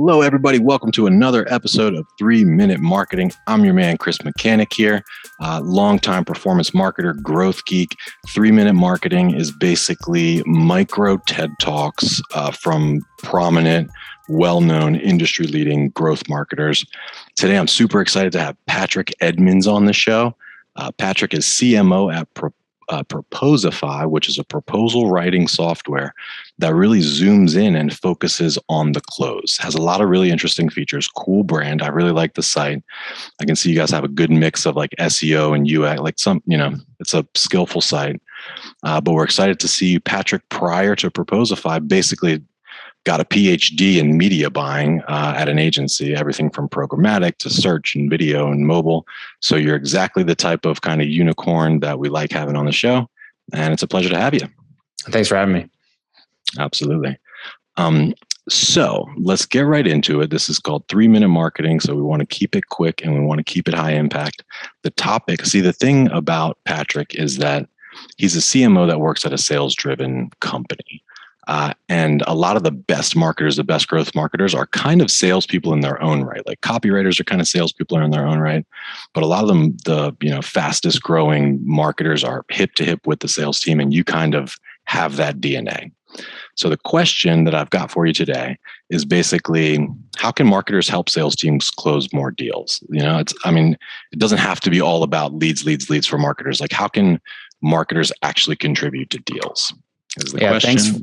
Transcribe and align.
Hello, 0.00 0.22
everybody. 0.22 0.60
Welcome 0.60 0.92
to 0.92 1.08
another 1.08 1.44
episode 1.52 1.92
of 1.96 2.06
Three 2.20 2.44
Minute 2.44 2.78
Marketing. 2.78 3.32
I'm 3.48 3.64
your 3.64 3.74
man, 3.74 3.98
Chris 3.98 4.22
Mechanic 4.22 4.72
here, 4.72 5.02
uh, 5.40 5.60
longtime 5.64 6.24
performance 6.24 6.70
marketer, 6.70 7.20
growth 7.20 7.64
geek. 7.64 7.96
Three 8.28 8.52
Minute 8.52 8.74
Marketing 8.74 9.34
is 9.34 9.50
basically 9.50 10.44
micro 10.46 11.16
TED 11.26 11.50
Talks 11.60 12.22
uh, 12.32 12.52
from 12.52 13.00
prominent, 13.24 13.90
well 14.28 14.60
known, 14.60 14.94
industry 14.94 15.48
leading 15.48 15.88
growth 15.88 16.28
marketers. 16.28 16.86
Today, 17.34 17.58
I'm 17.58 17.66
super 17.66 18.00
excited 18.00 18.30
to 18.34 18.40
have 18.40 18.56
Patrick 18.66 19.12
Edmonds 19.20 19.66
on 19.66 19.86
the 19.86 19.92
show. 19.92 20.36
Uh, 20.76 20.92
Patrick 20.92 21.34
is 21.34 21.44
CMO 21.44 22.14
at 22.14 22.32
Pro- 22.34 22.54
uh, 22.88 23.02
Proposify, 23.38 24.08
which 24.08 24.28
is 24.28 24.38
a 24.38 24.44
proposal 24.44 25.10
writing 25.10 25.46
software 25.46 26.12
that 26.58 26.74
really 26.74 27.00
zooms 27.00 27.56
in 27.56 27.76
and 27.76 27.96
focuses 27.96 28.58
on 28.68 28.92
the 28.92 29.00
close. 29.00 29.56
Has 29.58 29.74
a 29.74 29.82
lot 29.82 30.00
of 30.00 30.08
really 30.08 30.30
interesting 30.30 30.68
features. 30.68 31.06
Cool 31.08 31.44
brand. 31.44 31.82
I 31.82 31.88
really 31.88 32.10
like 32.10 32.34
the 32.34 32.42
site. 32.42 32.82
I 33.40 33.44
can 33.44 33.54
see 33.54 33.70
you 33.70 33.76
guys 33.76 33.90
have 33.90 34.04
a 34.04 34.08
good 34.08 34.30
mix 34.30 34.66
of 34.66 34.74
like 34.74 34.90
SEO 34.98 35.54
and 35.54 35.70
UX. 35.70 36.00
Like 36.00 36.18
some, 36.18 36.42
you 36.46 36.56
know, 36.56 36.74
it's 36.98 37.14
a 37.14 37.26
skillful 37.34 37.80
site. 37.80 38.20
Uh, 38.82 39.00
but 39.00 39.12
we're 39.12 39.24
excited 39.24 39.60
to 39.60 39.68
see 39.68 39.92
you. 39.92 40.00
Patrick 40.00 40.42
prior 40.48 40.96
to 40.96 41.10
Proposify 41.10 41.86
basically 41.86 42.42
got 43.04 43.20
a 43.20 43.24
PhD 43.24 43.98
in 43.98 44.18
media 44.18 44.50
buying 44.50 45.00
uh, 45.02 45.34
at 45.36 45.48
an 45.48 45.58
agency, 45.58 46.14
everything 46.14 46.50
from 46.50 46.68
programmatic 46.68 47.38
to 47.38 47.50
search 47.50 47.94
and 47.94 48.10
video 48.10 48.50
and 48.50 48.66
mobile. 48.66 49.06
So 49.40 49.54
you're 49.54 49.76
exactly 49.76 50.24
the 50.24 50.34
type 50.34 50.66
of 50.66 50.80
kind 50.80 51.00
of 51.00 51.08
unicorn 51.08 51.80
that 51.80 52.00
we 52.00 52.08
like 52.08 52.32
having 52.32 52.56
on 52.56 52.66
the 52.66 52.72
show. 52.72 53.08
And 53.52 53.72
it's 53.72 53.82
a 53.82 53.88
pleasure 53.88 54.10
to 54.10 54.18
have 54.18 54.34
you. 54.34 54.46
Thanks 55.04 55.28
for 55.28 55.36
having 55.36 55.54
me. 55.54 55.66
Absolutely. 56.58 57.18
Um, 57.76 58.14
so 58.48 59.08
let's 59.16 59.46
get 59.46 59.60
right 59.60 59.86
into 59.86 60.20
it. 60.20 60.30
This 60.30 60.48
is 60.48 60.58
called 60.58 60.86
three 60.88 61.08
minute 61.08 61.28
marketing. 61.28 61.80
So 61.80 61.94
we 61.94 62.02
want 62.02 62.20
to 62.20 62.26
keep 62.26 62.56
it 62.56 62.68
quick 62.68 63.04
and 63.04 63.14
we 63.14 63.20
want 63.20 63.38
to 63.38 63.44
keep 63.44 63.68
it 63.68 63.74
high 63.74 63.92
impact. 63.92 64.42
The 64.82 64.90
topic 64.90 65.44
see, 65.44 65.60
the 65.60 65.72
thing 65.72 66.10
about 66.10 66.58
Patrick 66.64 67.14
is 67.14 67.38
that 67.38 67.68
he's 68.16 68.36
a 68.36 68.40
CMO 68.40 68.86
that 68.88 69.00
works 69.00 69.24
at 69.24 69.32
a 69.32 69.38
sales 69.38 69.74
driven 69.74 70.30
company. 70.40 71.02
Uh, 71.48 71.72
and 71.88 72.22
a 72.26 72.34
lot 72.34 72.56
of 72.56 72.62
the 72.62 72.70
best 72.70 73.16
marketers, 73.16 73.56
the 73.56 73.64
best 73.64 73.88
growth 73.88 74.14
marketers, 74.14 74.54
are 74.54 74.66
kind 74.66 75.00
of 75.00 75.10
salespeople 75.10 75.72
in 75.72 75.80
their 75.80 76.00
own 76.02 76.22
right. 76.22 76.46
Like 76.46 76.60
copywriters 76.60 77.18
are 77.18 77.24
kind 77.24 77.40
of 77.40 77.48
salespeople 77.48 77.98
in 77.98 78.10
their 78.10 78.26
own 78.26 78.38
right, 78.38 78.66
but 79.14 79.22
a 79.22 79.26
lot 79.26 79.42
of 79.42 79.48
them, 79.48 79.76
the 79.86 80.14
you 80.20 80.30
know 80.30 80.42
fastest 80.42 81.02
growing 81.02 81.58
marketers, 81.64 82.22
are 82.22 82.44
hip 82.50 82.74
to 82.74 82.84
hip 82.84 83.06
with 83.06 83.20
the 83.20 83.28
sales 83.28 83.60
team, 83.60 83.80
and 83.80 83.94
you 83.94 84.04
kind 84.04 84.34
of 84.34 84.56
have 84.84 85.16
that 85.16 85.40
DNA. 85.40 85.90
So 86.54 86.68
the 86.68 86.76
question 86.76 87.44
that 87.44 87.54
I've 87.54 87.70
got 87.70 87.90
for 87.90 88.04
you 88.04 88.12
today 88.12 88.58
is 88.90 89.06
basically 89.06 89.86
how 90.16 90.30
can 90.30 90.46
marketers 90.46 90.88
help 90.88 91.08
sales 91.08 91.34
teams 91.34 91.70
close 91.70 92.12
more 92.12 92.30
deals? 92.30 92.82
You 92.90 93.00
know, 93.00 93.18
it's 93.18 93.32
I 93.44 93.52
mean, 93.52 93.78
it 94.12 94.18
doesn't 94.18 94.38
have 94.38 94.60
to 94.60 94.70
be 94.70 94.82
all 94.82 95.02
about 95.02 95.34
leads, 95.34 95.64
leads, 95.64 95.88
leads 95.88 96.06
for 96.06 96.18
marketers. 96.18 96.60
Like 96.60 96.72
how 96.72 96.88
can 96.88 97.20
marketers 97.62 98.12
actually 98.22 98.56
contribute 98.56 99.08
to 99.10 99.18
deals? 99.20 99.72
Is 100.18 100.32
the 100.32 100.40
yeah, 100.40 100.50
question. 100.50 100.76
Thanks 100.76 101.00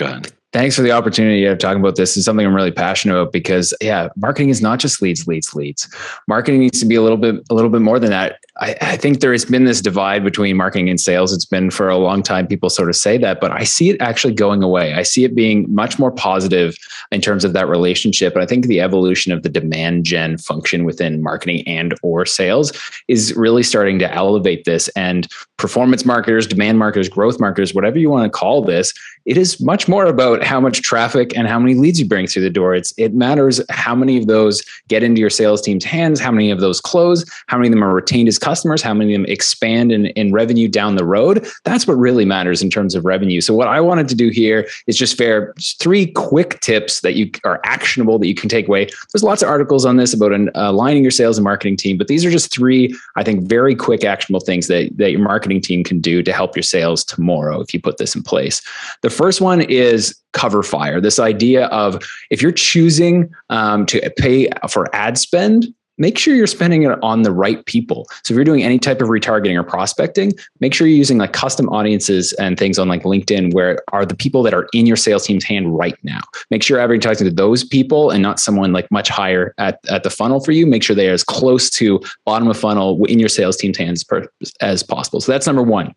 Go 0.00 0.06
ahead. 0.06 0.32
Thanks 0.54 0.74
for 0.74 0.82
the 0.82 0.92
opportunity 0.92 1.44
of 1.44 1.58
talking 1.58 1.78
about 1.78 1.96
this. 1.96 2.16
It's 2.16 2.24
something 2.24 2.44
I'm 2.44 2.56
really 2.56 2.72
passionate 2.72 3.20
about 3.20 3.32
because 3.32 3.74
yeah, 3.82 4.08
marketing 4.16 4.48
is 4.48 4.62
not 4.62 4.80
just 4.80 5.02
leads, 5.02 5.26
leads, 5.28 5.54
leads. 5.54 5.94
Marketing 6.26 6.58
needs 6.58 6.80
to 6.80 6.86
be 6.86 6.94
a 6.94 7.02
little 7.02 7.18
bit, 7.18 7.36
a 7.50 7.54
little 7.54 7.70
bit 7.70 7.82
more 7.82 8.00
than 8.00 8.10
that. 8.10 8.40
I, 8.60 8.76
I, 8.82 8.96
think 8.96 9.20
there 9.20 9.32
has 9.32 9.46
been 9.46 9.64
this 9.64 9.80
divide 9.80 10.22
between 10.22 10.56
marketing 10.56 10.90
and 10.90 11.00
sales. 11.00 11.32
It's 11.32 11.46
been 11.46 11.70
for 11.70 11.88
a 11.88 11.96
long 11.96 12.22
time. 12.22 12.46
People 12.46 12.68
sort 12.68 12.90
of 12.90 12.96
say 12.96 13.16
that, 13.16 13.40
but 13.40 13.50
I 13.50 13.64
see 13.64 13.88
it 13.88 14.00
actually 14.00 14.34
going 14.34 14.62
away. 14.62 14.92
I 14.92 15.02
see 15.02 15.24
it 15.24 15.34
being 15.34 15.66
much 15.74 15.98
more 15.98 16.10
positive 16.10 16.76
in 17.10 17.22
terms 17.22 17.44
of 17.44 17.54
that 17.54 17.68
relationship. 17.68 18.34
And 18.34 18.42
I 18.42 18.46
think 18.46 18.66
the 18.66 18.80
evolution 18.80 19.32
of 19.32 19.42
the 19.42 19.48
demand 19.48 20.04
gen 20.04 20.36
function 20.36 20.84
within 20.84 21.22
marketing 21.22 21.66
and 21.66 21.94
or 22.02 22.26
sales 22.26 22.72
is 23.08 23.34
really 23.34 23.62
starting 23.62 23.98
to 24.00 24.12
elevate 24.12 24.64
this. 24.64 24.88
And 24.88 25.26
performance 25.56 26.04
marketers, 26.04 26.46
demand 26.46 26.78
marketers, 26.78 27.08
growth 27.08 27.40
marketers, 27.40 27.74
whatever 27.74 27.98
you 27.98 28.10
want 28.10 28.30
to 28.30 28.38
call 28.38 28.62
this, 28.62 28.92
it 29.26 29.36
is 29.36 29.60
much 29.60 29.88
more 29.88 30.06
about 30.06 30.42
how 30.42 30.60
much 30.60 30.82
traffic 30.82 31.36
and 31.36 31.46
how 31.46 31.58
many 31.58 31.74
leads 31.74 32.00
you 32.00 32.06
bring 32.06 32.26
through 32.26 32.42
the 32.42 32.50
door. 32.50 32.74
It's 32.74 32.92
it 32.96 33.14
matters 33.14 33.60
how 33.70 33.94
many 33.94 34.16
of 34.16 34.26
those 34.26 34.62
get 34.88 35.02
into 35.02 35.20
your 35.20 35.30
sales 35.30 35.60
team's 35.60 35.84
hands, 35.84 36.18
how 36.18 36.30
many 36.30 36.50
of 36.50 36.60
those 36.60 36.80
close, 36.80 37.24
how 37.46 37.58
many 37.58 37.68
of 37.68 37.72
them 37.72 37.84
are 37.84 37.94
retained 37.94 38.28
as 38.28 38.38
customers, 38.38 38.49
how 38.82 38.94
many 38.94 39.14
of 39.14 39.20
them 39.20 39.30
expand 39.30 39.92
in, 39.92 40.06
in 40.06 40.32
revenue 40.32 40.68
down 40.68 40.96
the 40.96 41.04
road. 41.04 41.46
That's 41.64 41.86
what 41.86 41.94
really 41.94 42.24
matters 42.24 42.62
in 42.62 42.70
terms 42.70 42.94
of 42.94 43.04
revenue. 43.04 43.40
So 43.40 43.54
what 43.54 43.68
I 43.68 43.80
wanted 43.80 44.08
to 44.08 44.14
do 44.14 44.28
here 44.28 44.68
is 44.86 44.96
just 44.96 45.16
fair 45.16 45.54
three 45.78 46.06
quick 46.12 46.60
tips 46.60 47.00
that 47.00 47.14
you 47.14 47.30
are 47.44 47.60
actionable 47.64 48.18
that 48.18 48.26
you 48.26 48.34
can 48.34 48.48
take 48.48 48.68
away. 48.68 48.88
There's 49.12 49.22
lots 49.22 49.42
of 49.42 49.48
articles 49.48 49.84
on 49.84 49.96
this 49.96 50.14
about 50.14 50.32
an, 50.32 50.50
aligning 50.54 51.02
your 51.02 51.10
sales 51.10 51.38
and 51.38 51.44
marketing 51.44 51.76
team, 51.76 51.98
but 51.98 52.08
these 52.08 52.24
are 52.24 52.30
just 52.30 52.52
three, 52.52 52.96
I 53.16 53.22
think, 53.22 53.48
very 53.48 53.74
quick 53.74 54.04
actionable 54.04 54.40
things 54.40 54.66
that, 54.68 54.96
that 54.96 55.10
your 55.10 55.20
marketing 55.20 55.60
team 55.60 55.84
can 55.84 56.00
do 56.00 56.22
to 56.22 56.32
help 56.32 56.56
your 56.56 56.62
sales 56.62 57.04
tomorrow 57.04 57.60
if 57.60 57.72
you 57.74 57.80
put 57.80 57.98
this 57.98 58.14
in 58.14 58.22
place. 58.22 58.62
The 59.02 59.10
first 59.10 59.40
one 59.40 59.60
is 59.60 60.20
cover 60.32 60.62
fire. 60.62 61.00
This 61.00 61.18
idea 61.18 61.66
of 61.66 62.02
if 62.30 62.40
you're 62.40 62.52
choosing 62.52 63.30
um, 63.48 63.86
to 63.86 64.10
pay 64.16 64.48
for 64.68 64.94
ad 64.94 65.18
spend, 65.18 65.74
make 66.00 66.18
sure 66.18 66.34
you're 66.34 66.48
spending 66.48 66.82
it 66.82 66.98
on 67.02 67.22
the 67.22 67.30
right 67.30 67.64
people. 67.66 68.06
So 68.24 68.32
if 68.32 68.36
you're 68.36 68.44
doing 68.44 68.64
any 68.64 68.78
type 68.78 69.00
of 69.00 69.08
retargeting 69.08 69.54
or 69.54 69.62
prospecting, 69.62 70.32
make 70.58 70.74
sure 70.74 70.86
you're 70.86 70.96
using 70.96 71.18
like 71.18 71.32
custom 71.32 71.68
audiences 71.68 72.32
and 72.34 72.58
things 72.58 72.78
on 72.78 72.88
like 72.88 73.02
LinkedIn 73.02 73.52
where 73.54 73.78
are 73.92 74.04
the 74.06 74.16
people 74.16 74.42
that 74.42 74.54
are 74.54 74.66
in 74.72 74.86
your 74.86 74.96
sales 74.96 75.26
team's 75.26 75.44
hand 75.44 75.76
right 75.76 75.96
now. 76.02 76.20
Make 76.50 76.62
sure 76.62 76.78
you're 76.78 76.82
advertising 76.82 77.28
to 77.28 77.34
those 77.34 77.62
people 77.62 78.10
and 78.10 78.22
not 78.22 78.40
someone 78.40 78.72
like 78.72 78.90
much 78.90 79.10
higher 79.10 79.54
at, 79.58 79.78
at 79.88 80.02
the 80.02 80.10
funnel 80.10 80.40
for 80.40 80.52
you. 80.52 80.66
Make 80.66 80.82
sure 80.82 80.96
they 80.96 81.10
are 81.10 81.12
as 81.12 81.22
close 81.22 81.68
to 81.70 82.00
bottom 82.24 82.48
of 82.48 82.56
funnel 82.56 83.04
in 83.04 83.18
your 83.18 83.28
sales 83.28 83.58
team's 83.58 83.76
hands 83.76 84.02
per, 84.02 84.26
as 84.62 84.82
possible. 84.82 85.20
So 85.20 85.30
that's 85.30 85.46
number 85.46 85.62
one. 85.62 85.94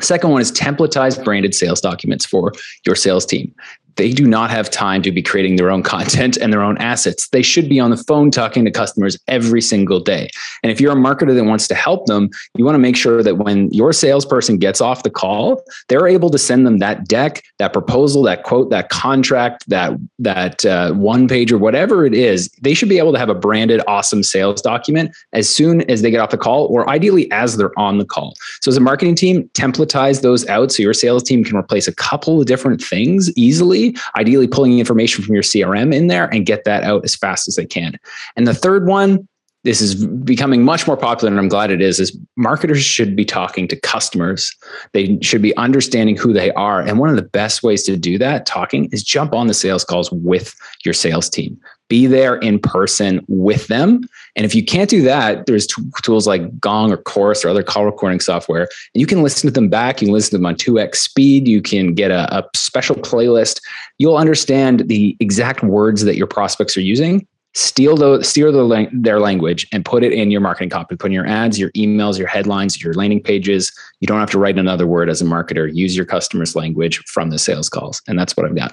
Second 0.00 0.30
one 0.30 0.40
is 0.40 0.50
templatized 0.50 1.22
branded 1.22 1.54
sales 1.54 1.80
documents 1.80 2.26
for 2.26 2.52
your 2.84 2.96
sales 2.96 3.26
team 3.26 3.54
they 3.96 4.10
do 4.10 4.26
not 4.26 4.50
have 4.50 4.70
time 4.70 5.02
to 5.02 5.12
be 5.12 5.22
creating 5.22 5.56
their 5.56 5.70
own 5.70 5.82
content 5.82 6.36
and 6.36 6.52
their 6.52 6.62
own 6.62 6.78
assets. 6.78 7.28
They 7.28 7.42
should 7.42 7.68
be 7.68 7.78
on 7.80 7.90
the 7.90 7.96
phone 7.96 8.30
talking 8.30 8.64
to 8.64 8.70
customers 8.70 9.18
every 9.28 9.60
single 9.60 10.00
day. 10.00 10.30
And 10.62 10.72
if 10.72 10.80
you're 10.80 10.92
a 10.92 10.96
marketer 10.96 11.34
that 11.34 11.44
wants 11.44 11.68
to 11.68 11.74
help 11.74 12.06
them, 12.06 12.30
you 12.56 12.64
want 12.64 12.74
to 12.74 12.80
make 12.80 12.96
sure 12.96 13.22
that 13.22 13.38
when 13.38 13.72
your 13.72 13.92
salesperson 13.92 14.58
gets 14.58 14.80
off 14.80 15.02
the 15.02 15.10
call, 15.10 15.62
they're 15.88 16.08
able 16.08 16.30
to 16.30 16.38
send 16.38 16.66
them 16.66 16.78
that 16.78 17.06
deck, 17.06 17.42
that 17.58 17.72
proposal, 17.72 18.22
that 18.22 18.42
quote, 18.42 18.70
that 18.70 18.88
contract, 18.88 19.68
that 19.68 19.92
that 20.18 20.64
uh, 20.64 20.92
one 20.92 21.28
page 21.28 21.52
or 21.52 21.58
whatever 21.58 22.04
it 22.06 22.14
is. 22.14 22.48
They 22.60 22.74
should 22.74 22.88
be 22.88 22.98
able 22.98 23.12
to 23.12 23.18
have 23.18 23.28
a 23.28 23.34
branded, 23.34 23.80
awesome 23.86 24.22
sales 24.22 24.60
document 24.60 25.14
as 25.32 25.48
soon 25.48 25.88
as 25.90 26.02
they 26.02 26.10
get 26.10 26.20
off 26.20 26.30
the 26.30 26.38
call, 26.38 26.66
or 26.66 26.88
ideally 26.88 27.30
as 27.30 27.56
they're 27.56 27.78
on 27.78 27.98
the 27.98 28.04
call. 28.04 28.34
So 28.60 28.70
as 28.70 28.76
a 28.76 28.80
marketing 28.80 29.14
team, 29.14 29.48
templatize 29.54 30.22
those 30.22 30.46
out 30.48 30.72
so 30.72 30.82
your 30.82 30.94
sales 30.94 31.22
team 31.22 31.44
can 31.44 31.56
replace 31.56 31.86
a 31.86 31.94
couple 31.94 32.40
of 32.40 32.46
different 32.46 32.82
things 32.82 33.30
easily 33.36 33.83
ideally 34.16 34.46
pulling 34.46 34.78
information 34.78 35.24
from 35.24 35.34
your 35.34 35.42
CRM 35.42 35.94
in 35.94 36.06
there 36.06 36.26
and 36.32 36.46
get 36.46 36.64
that 36.64 36.84
out 36.84 37.04
as 37.04 37.14
fast 37.14 37.48
as 37.48 37.56
they 37.56 37.66
can. 37.66 37.98
And 38.36 38.46
the 38.46 38.54
third 38.54 38.86
one, 38.86 39.28
this 39.64 39.80
is 39.80 40.06
becoming 40.06 40.62
much 40.62 40.86
more 40.86 40.96
popular 40.96 41.30
and 41.30 41.40
I'm 41.40 41.48
glad 41.48 41.70
it 41.70 41.80
is 41.80 41.98
is 41.98 42.16
marketers 42.36 42.84
should 42.84 43.16
be 43.16 43.24
talking 43.24 43.66
to 43.68 43.76
customers. 43.80 44.54
They 44.92 45.18
should 45.20 45.42
be 45.42 45.56
understanding 45.56 46.16
who 46.16 46.32
they 46.32 46.52
are. 46.52 46.80
And 46.80 46.98
one 46.98 47.08
of 47.08 47.16
the 47.16 47.22
best 47.22 47.62
ways 47.62 47.82
to 47.84 47.96
do 47.96 48.18
that 48.18 48.46
talking 48.46 48.88
is 48.92 49.02
jump 49.02 49.34
on 49.34 49.46
the 49.46 49.54
sales 49.54 49.84
calls 49.84 50.12
with 50.12 50.54
your 50.84 50.94
sales 50.94 51.28
team 51.28 51.58
be 51.88 52.06
there 52.06 52.36
in 52.36 52.58
person 52.58 53.24
with 53.28 53.66
them. 53.66 54.00
And 54.36 54.44
if 54.44 54.54
you 54.54 54.64
can't 54.64 54.88
do 54.88 55.02
that, 55.02 55.46
there's 55.46 55.66
t- 55.66 55.82
tools 56.02 56.26
like 56.26 56.58
Gong 56.58 56.90
or 56.90 56.96
Chorus 56.96 57.44
or 57.44 57.50
other 57.50 57.62
call 57.62 57.84
recording 57.84 58.20
software. 58.20 58.68
You 58.94 59.06
can 59.06 59.22
listen 59.22 59.48
to 59.48 59.52
them 59.52 59.68
back. 59.68 60.00
You 60.00 60.08
can 60.08 60.14
listen 60.14 60.30
to 60.30 60.38
them 60.38 60.46
on 60.46 60.56
2x 60.56 60.96
speed. 60.96 61.46
You 61.46 61.60
can 61.60 61.94
get 61.94 62.10
a, 62.10 62.38
a 62.38 62.44
special 62.54 62.96
playlist. 62.96 63.60
You'll 63.98 64.16
understand 64.16 64.88
the 64.88 65.16
exact 65.20 65.62
words 65.62 66.02
that 66.04 66.16
your 66.16 66.26
prospects 66.26 66.76
are 66.76 66.82
using. 66.82 67.26
Steal 67.54 67.96
the, 67.96 68.22
steer 68.22 68.50
the, 68.50 68.88
their 68.92 69.20
language 69.20 69.66
and 69.72 69.84
put 69.84 70.02
it 70.02 70.12
in 70.12 70.30
your 70.30 70.40
marketing 70.40 70.70
copy. 70.70 70.96
Put 70.96 71.06
in 71.06 71.12
your 71.12 71.26
ads, 71.26 71.58
your 71.58 71.70
emails, 71.70 72.18
your 72.18 72.26
headlines, 72.26 72.82
your 72.82 72.94
landing 72.94 73.22
pages. 73.22 73.72
You 74.00 74.06
don't 74.06 74.20
have 74.20 74.30
to 74.30 74.38
write 74.38 74.58
another 74.58 74.86
word 74.86 75.08
as 75.08 75.22
a 75.22 75.24
marketer. 75.24 75.72
Use 75.72 75.96
your 75.96 76.06
customer's 76.06 76.56
language 76.56 76.98
from 77.06 77.30
the 77.30 77.38
sales 77.38 77.68
calls. 77.68 78.02
And 78.08 78.18
that's 78.18 78.36
what 78.36 78.44
I've 78.46 78.56
got. 78.56 78.72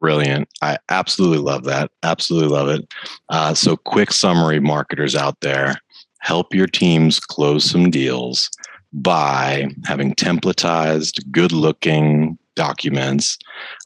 Brilliant. 0.00 0.48
I 0.62 0.78
absolutely 0.90 1.38
love 1.38 1.64
that. 1.64 1.90
Absolutely 2.02 2.50
love 2.50 2.68
it. 2.68 2.92
Uh, 3.28 3.54
so, 3.54 3.76
quick 3.76 4.12
summary 4.12 4.60
marketers 4.60 5.16
out 5.16 5.40
there 5.40 5.76
help 6.26 6.52
your 6.52 6.66
teams 6.66 7.20
close 7.20 7.64
some 7.64 7.88
deals 7.88 8.50
by 8.92 9.68
having 9.84 10.12
templatized, 10.14 11.20
good 11.30 11.52
looking 11.52 12.35
documents, 12.56 13.38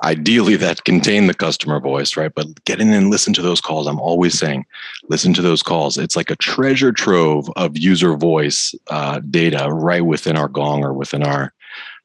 ideally 0.02 0.56
that 0.56 0.84
contain 0.84 1.26
the 1.26 1.34
customer 1.34 1.78
voice, 1.78 2.16
right? 2.16 2.32
But 2.34 2.64
get 2.64 2.80
in 2.80 2.92
and 2.92 3.10
listen 3.10 3.34
to 3.34 3.42
those 3.42 3.60
calls. 3.60 3.86
I'm 3.86 4.00
always 4.00 4.38
saying, 4.38 4.64
listen 5.08 5.34
to 5.34 5.42
those 5.42 5.62
calls. 5.62 5.98
It's 5.98 6.16
like 6.16 6.30
a 6.30 6.36
treasure 6.36 6.92
trove 6.92 7.50
of 7.56 7.76
user 7.76 8.16
voice 8.16 8.74
uh, 8.88 9.20
data 9.30 9.68
right 9.70 10.04
within 10.04 10.36
our 10.36 10.48
Gong 10.48 10.82
or 10.82 10.94
within 10.94 11.22
our 11.22 11.52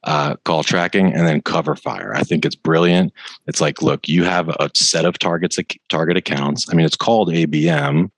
uh, 0.04 0.36
call 0.46 0.64
tracking, 0.64 1.14
and 1.14 1.28
then 1.28 1.42
cover 1.42 1.76
fire. 1.76 2.14
I 2.16 2.22
think 2.22 2.46
it's 2.46 2.56
brilliant. 2.56 3.12
It's 3.48 3.60
like, 3.60 3.82
look, 3.82 4.08
you 4.08 4.24
have 4.24 4.50
a 4.50 4.70
set 4.76 5.06
of 5.06 5.18
targets, 5.18 5.58
target 5.90 6.16
accounts. 6.16 6.68
I 6.70 6.76
mean, 6.76 6.86
it's 6.86 6.96
called 6.96 7.30
ABM 7.30 8.12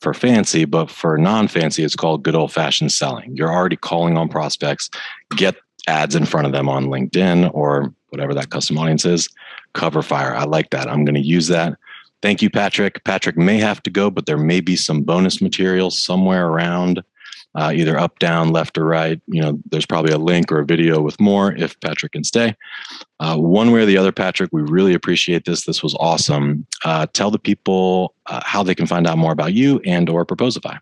for 0.00 0.14
fancy, 0.14 0.64
but 0.64 0.90
for 0.90 1.18
non 1.18 1.48
fancy, 1.48 1.84
it's 1.84 1.96
called 1.96 2.22
good 2.22 2.34
old 2.34 2.52
fashioned 2.52 2.92
selling. 2.92 3.36
You're 3.36 3.52
already 3.52 3.76
calling 3.76 4.16
on 4.16 4.28
prospects, 4.28 4.88
get 5.36 5.56
ads 5.88 6.14
in 6.14 6.24
front 6.24 6.46
of 6.46 6.52
them 6.52 6.68
on 6.68 6.86
LinkedIn 6.86 7.50
or 7.54 7.94
whatever 8.08 8.34
that 8.34 8.50
custom 8.50 8.78
audience 8.78 9.04
is. 9.04 9.28
Cover 9.72 10.02
fire. 10.02 10.34
I 10.34 10.44
like 10.44 10.70
that. 10.70 10.88
I'm 10.88 11.04
going 11.04 11.14
to 11.14 11.20
use 11.20 11.48
that. 11.48 11.76
Thank 12.22 12.40
you, 12.40 12.48
Patrick. 12.48 13.04
Patrick 13.04 13.36
may 13.36 13.58
have 13.58 13.82
to 13.82 13.90
go, 13.90 14.10
but 14.10 14.26
there 14.26 14.38
may 14.38 14.60
be 14.60 14.76
some 14.76 15.02
bonus 15.02 15.42
material 15.42 15.90
somewhere 15.90 16.46
around 16.46 17.02
uh, 17.54 17.72
either 17.74 17.98
up, 17.98 18.18
down, 18.18 18.50
left, 18.50 18.76
or 18.76 18.84
right. 18.84 19.20
You 19.26 19.40
know, 19.40 19.58
there's 19.70 19.86
probably 19.86 20.12
a 20.12 20.18
link 20.18 20.50
or 20.50 20.60
a 20.60 20.64
video 20.64 21.00
with 21.00 21.20
more 21.20 21.54
if 21.54 21.78
Patrick 21.80 22.12
can 22.12 22.24
stay. 22.24 22.56
Uh, 23.20 23.36
one 23.36 23.70
way 23.70 23.82
or 23.82 23.86
the 23.86 23.96
other, 23.96 24.12
Patrick, 24.12 24.50
we 24.52 24.62
really 24.62 24.94
appreciate 24.94 25.44
this. 25.44 25.64
This 25.64 25.82
was 25.82 25.94
awesome. 26.00 26.66
Uh, 26.84 27.06
tell 27.12 27.30
the 27.30 27.38
people 27.38 28.14
uh, 28.26 28.40
how 28.44 28.62
they 28.62 28.74
can 28.74 28.86
find 28.86 29.06
out 29.06 29.18
more 29.18 29.32
about 29.32 29.52
you 29.52 29.80
and 29.84 30.08
or 30.08 30.26
Proposify. 30.26 30.78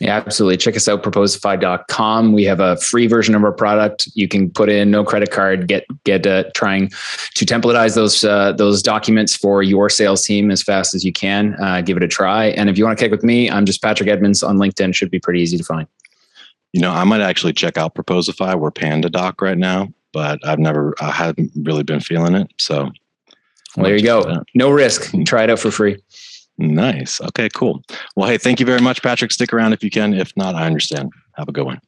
Yeah, 0.00 0.16
absolutely. 0.16 0.56
Check 0.56 0.74
us 0.74 0.88
out, 0.88 1.04
proposify.com. 1.04 2.32
We 2.32 2.42
have 2.44 2.58
a 2.58 2.76
free 2.78 3.06
version 3.06 3.36
of 3.36 3.44
our 3.44 3.52
product. 3.52 4.08
You 4.14 4.26
can 4.26 4.50
put 4.50 4.68
in 4.68 4.90
no 4.90 5.04
credit 5.04 5.30
card, 5.30 5.68
get 5.68 5.86
get 6.02 6.26
uh, 6.26 6.44
trying 6.54 6.88
to 6.88 7.44
templatize 7.44 7.94
those 7.94 8.24
uh, 8.24 8.52
those 8.52 8.82
documents 8.82 9.36
for 9.36 9.62
your 9.62 9.88
sales 9.88 10.22
team 10.22 10.50
as 10.50 10.64
fast 10.64 10.94
as 10.94 11.04
you 11.04 11.12
can. 11.12 11.54
Uh, 11.62 11.80
give 11.80 11.96
it 11.96 12.02
a 12.02 12.08
try. 12.08 12.46
And 12.46 12.68
if 12.68 12.76
you 12.76 12.84
want 12.84 12.98
to 12.98 13.04
kick 13.04 13.12
with 13.12 13.22
me, 13.22 13.48
I'm 13.48 13.64
just 13.66 13.80
Patrick 13.82 14.08
Edmonds 14.08 14.42
on 14.42 14.56
LinkedIn. 14.56 14.96
Should 14.96 15.12
be 15.12 15.20
pretty 15.20 15.40
easy 15.40 15.56
to 15.56 15.64
find. 15.64 15.86
You 16.72 16.80
know, 16.80 16.90
I 16.90 17.04
might 17.04 17.20
actually 17.20 17.52
check 17.52 17.78
out 17.78 17.94
Proposify. 17.94 18.58
We're 18.58 18.72
PandaDoc 18.72 19.40
right 19.40 19.56
now, 19.56 19.92
but 20.12 20.44
I've 20.44 20.58
never, 20.58 20.92
I 21.00 21.12
haven't 21.12 21.52
really 21.54 21.84
been 21.84 22.00
feeling 22.00 22.34
it. 22.34 22.50
So, 22.58 22.90
well, 23.76 23.84
there 23.84 23.96
you 23.96 24.02
go. 24.02 24.42
No 24.56 24.70
risk. 24.70 25.14
Try 25.24 25.44
it 25.44 25.50
out 25.50 25.60
for 25.60 25.70
free. 25.70 26.02
Nice. 26.58 27.20
Okay, 27.20 27.48
cool. 27.48 27.82
Well, 28.16 28.28
hey, 28.28 28.38
thank 28.38 28.60
you 28.60 28.66
very 28.66 28.80
much, 28.80 29.02
Patrick. 29.02 29.32
Stick 29.32 29.52
around 29.52 29.72
if 29.72 29.82
you 29.82 29.90
can. 29.90 30.14
If 30.14 30.32
not, 30.36 30.54
I 30.54 30.66
understand. 30.66 31.10
Have 31.36 31.48
a 31.48 31.52
good 31.52 31.64
one. 31.64 31.80